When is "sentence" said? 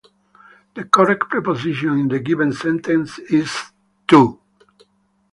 2.53-3.19